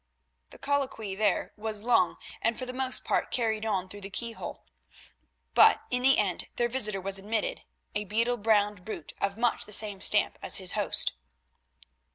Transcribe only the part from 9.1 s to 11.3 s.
of much the same stamp as his host.